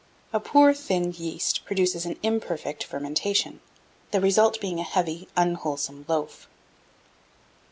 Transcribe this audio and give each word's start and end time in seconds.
A 0.33 0.39
poor 0.39 0.73
thin 0.73 1.11
yeast 1.11 1.63
produces 1.63 2.07
an 2.07 2.17
imperfect 2.23 2.83
fermentation, 2.83 3.61
the 4.09 4.19
result 4.19 4.59
being 4.59 4.79
a 4.79 4.83
heavy 4.83 5.27
unwholesome 5.37 6.05
loaf. 6.07 6.47